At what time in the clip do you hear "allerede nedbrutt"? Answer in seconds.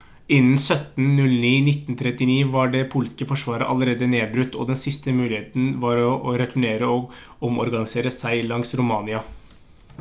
3.73-4.57